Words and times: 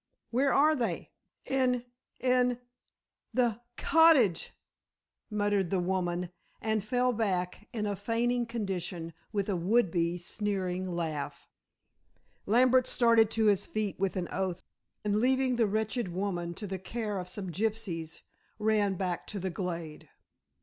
"Where 0.31 0.51
are 0.51 0.75
they?" 0.75 1.11
"In 1.45 1.85
in 2.19 2.57
the 3.35 3.61
cottage," 3.77 4.51
murmured 5.29 5.69
the 5.69 5.79
woman, 5.79 6.31
and 6.59 6.83
fell 6.83 7.13
back 7.13 7.67
in 7.71 7.85
a 7.85 7.95
fainting 7.95 8.47
condition 8.47 9.13
with 9.31 9.47
a 9.47 9.55
would 9.55 9.91
be 9.91 10.17
sneering 10.17 10.89
laugh. 10.95 11.47
Lambert 12.47 12.87
started 12.87 13.29
to 13.29 13.45
his 13.45 13.67
feet 13.67 13.99
with 13.99 14.15
an 14.15 14.27
oath, 14.31 14.65
and 15.05 15.17
leaving 15.19 15.57
the 15.57 15.67
wretched 15.67 16.07
woman 16.07 16.55
to 16.55 16.65
the 16.65 16.79
care 16.79 17.19
of 17.19 17.29
some 17.29 17.51
gypsies, 17.51 18.21
ran 18.57 18.95
back 18.95 19.27
to 19.27 19.37
the 19.39 19.51
glade. 19.51 20.09